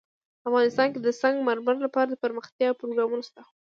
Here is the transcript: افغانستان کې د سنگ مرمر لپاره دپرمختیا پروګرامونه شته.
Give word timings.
افغانستان 0.49 0.87
کې 0.93 0.99
د 1.01 1.07
سنگ 1.21 1.37
مرمر 1.47 1.75
لپاره 1.85 2.07
دپرمختیا 2.09 2.69
پروګرامونه 2.79 3.23
شته. 3.27 3.41